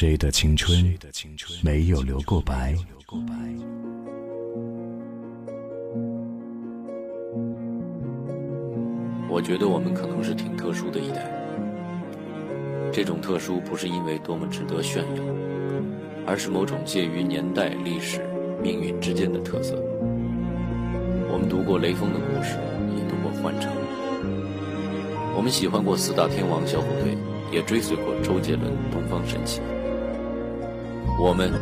[0.00, 0.96] 谁的青春
[1.62, 2.74] 没有留过白？
[9.28, 11.30] 我觉得我们可能是挺特殊的一代。
[12.90, 15.22] 这种特殊不是因为多么值得炫耀，
[16.26, 18.26] 而是某种介于年代、历史、
[18.62, 19.74] 命运之间的特色。
[21.30, 22.56] 我们读过雷锋的故事，
[22.96, 23.70] 也读过《幻城》。
[25.36, 27.18] 我们喜欢过四大天王小虎队，
[27.52, 29.60] 也追随过周杰伦、东方神起。
[31.22, 31.52] 我们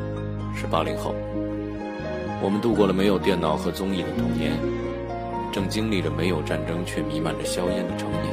[0.54, 1.12] 是八零后，
[2.40, 4.52] 我们度过了没有电脑和综艺的童年，
[5.50, 8.30] 正经历着没有战争却弥漫着硝烟的成年。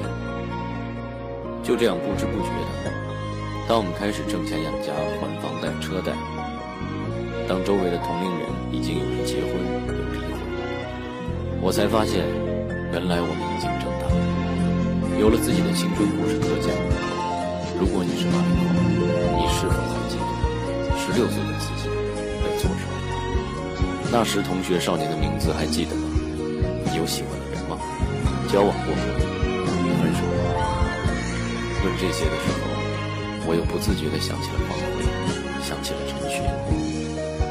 [1.63, 2.49] 就这样不知不觉
[2.85, 2.93] 的，
[3.67, 6.13] 当我们开始挣钱养家、还房贷、车贷，
[7.49, 9.49] 当周围的同龄人已经有人结婚、
[9.89, 10.37] 有离婚，
[11.59, 12.21] 我才发现，
[12.93, 14.13] 原来我们已经长大，
[15.17, 16.69] 有了自己的青春故事可讲。
[17.81, 19.24] 如果你是八零后，
[21.15, 21.87] 六岁的自己
[22.43, 22.93] 在做什么？
[24.11, 26.09] 那时同学少年的名字还记得吗？
[26.91, 27.79] 你有喜欢的人吗？
[28.51, 29.01] 交往过吗？
[30.03, 30.59] 分手了吗？
[31.85, 32.67] 问这些的时候，
[33.47, 35.07] 我又不自觉地想起了黄辉，
[35.63, 36.43] 想起了陈寻，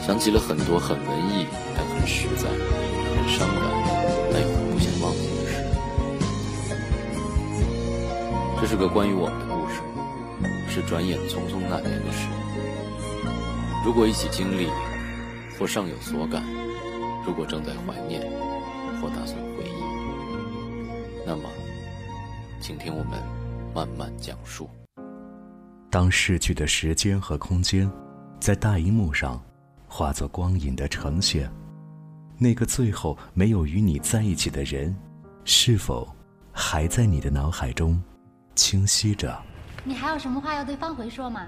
[0.07, 2.47] 想起了很多很文艺但很实在、
[3.17, 3.65] 很伤感
[4.31, 5.65] 但又不想忘记的事。
[8.61, 9.81] 这是个关于我们的故事，
[10.69, 12.29] 是转眼匆匆那年的事。
[13.85, 14.67] 如果一起经历，
[15.59, 16.43] 或尚有所感；
[17.27, 18.23] 如果正在怀念，
[18.99, 21.43] 或打算回忆，那么，
[22.61, 23.23] 请听我们。
[23.75, 24.71] 慢慢讲述。
[25.91, 27.91] 当逝去的时间和空间，
[28.39, 29.43] 在大荧幕上
[29.89, 31.51] 化作光影的呈现，
[32.39, 34.95] 那个最后没有与你在一起的人，
[35.45, 36.09] 是否
[36.53, 38.01] 还在你的脑海中
[38.55, 39.37] 清晰着？
[39.83, 41.43] 你还有什么话要对方回说吗？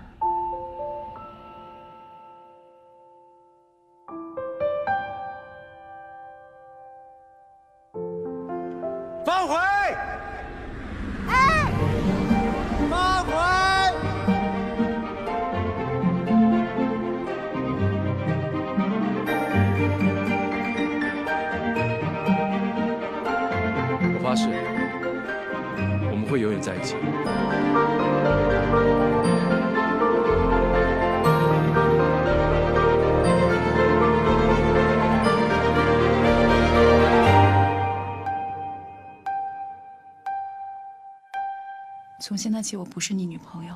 [42.36, 43.72] 从现在起，我不是你女朋友，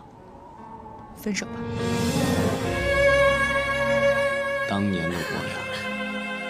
[1.16, 1.52] 分手吧。
[4.68, 5.56] 当年的我俩，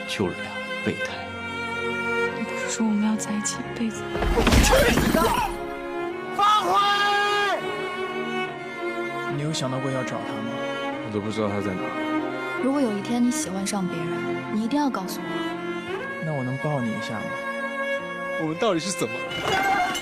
[0.08, 0.50] 就是俩
[0.84, 1.14] 备胎。
[2.36, 4.02] 你不是说我们要在一起一辈子。
[4.64, 5.22] 去你的！
[6.34, 6.80] 放回！
[9.36, 10.50] 你有想到过要找他吗？
[11.06, 11.80] 我都不知道他在哪。
[12.60, 14.08] 如果有一天你喜欢上别人，
[14.52, 15.26] 你一定要告诉我。
[16.26, 17.26] 那我能抱你一下吗？
[18.42, 19.14] 我们到底是怎么？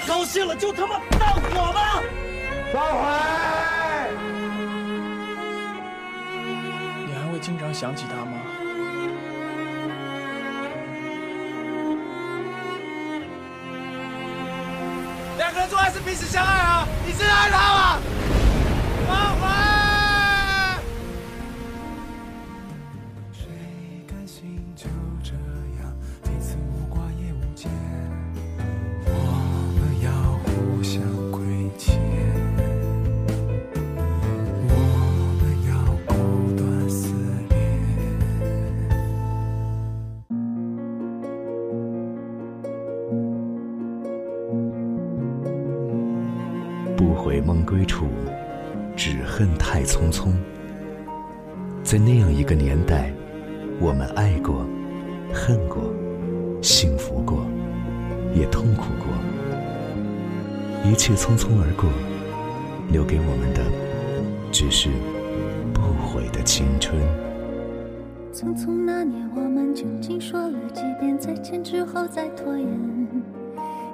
[0.07, 2.01] 高兴了就他妈放火吧！
[2.73, 3.09] 放回！
[7.07, 8.39] 你还会经常想起他吗？
[15.37, 16.87] 两个人做爱是彼此相爱啊！
[17.05, 17.99] 你真的爱他吗？
[47.41, 48.07] 梦归处，
[48.97, 50.33] 只恨太匆匆。
[51.83, 53.13] 在那样一个年代，
[53.81, 54.67] 我们爱过、
[55.33, 55.93] 恨过、
[56.61, 57.47] 幸福过，
[58.35, 59.09] 也痛苦过。
[60.85, 61.91] 一切匆匆而过，
[62.93, 63.63] 留给我们的
[64.53, 64.89] 只是
[65.73, 67.01] 不悔的青春。
[68.33, 73.08] 匆匆那年，我们究竟说了几遍再见之后再拖延？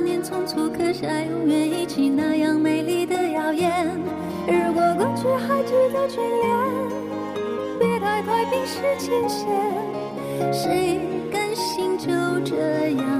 [0.00, 3.86] 年匆促刻下永远一起那样美丽的谣言。
[4.46, 6.48] 如果过去还值得眷恋，
[7.78, 9.48] 别太快冰释前嫌。
[10.52, 10.98] 谁
[11.30, 12.08] 甘心就
[12.44, 13.19] 这样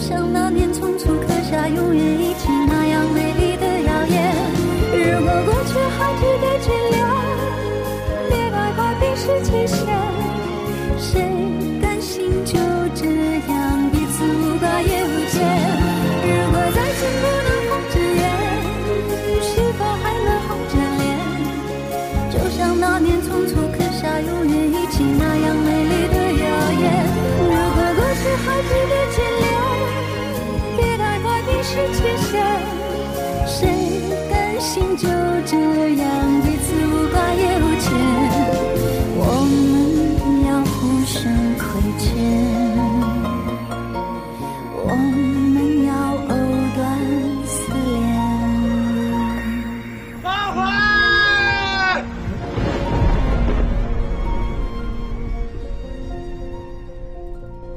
[0.00, 2.59] 像那年匆匆刻下永远一起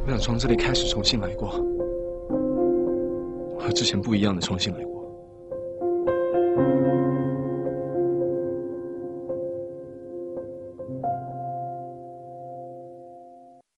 [0.06, 1.50] 我想从这里开始重新来过，
[3.58, 4.93] 和之前不一样的重新来过。